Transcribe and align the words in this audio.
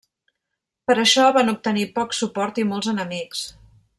Per 0.91 0.95
això, 1.01 1.25
van 1.35 1.51
obtenir 1.53 1.85
poc 1.99 2.17
suport 2.21 2.61
i 2.65 2.67
molts 2.73 2.91
enemics. 2.97 3.45